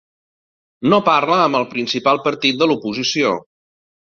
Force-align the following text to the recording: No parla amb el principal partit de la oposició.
No 0.93 0.99
parla 1.09 1.37
amb 1.41 1.59
el 1.61 1.67
principal 1.75 2.23
partit 2.27 2.59
de 2.63 2.71
la 2.73 2.79
oposició. 2.81 3.39